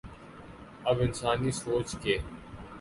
[0.85, 2.17] اب انسانی سوچ کے